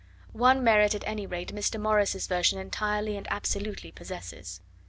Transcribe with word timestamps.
One 0.33 0.63
merit, 0.63 0.95
at 0.95 1.03
any 1.05 1.27
rate, 1.27 1.53
Mr. 1.53 1.79
Morris's 1.79 2.25
version 2.25 2.57
entirely 2.57 3.17
and 3.17 3.27
absolutely 3.29 3.91
possesses. 3.91 4.59